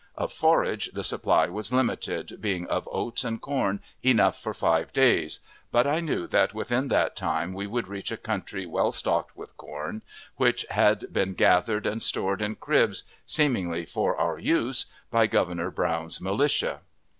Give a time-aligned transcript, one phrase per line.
[0.17, 5.39] Of forage, the supply was limited, being of oats and corn enough for five days,
[5.71, 9.55] but I knew that within that time we would reach a country well stocked with
[9.57, 10.01] corn,
[10.37, 16.19] which had been gathered and stored in cribs, seemingly for our use, by Governor Brown's
[16.19, 16.79] militia.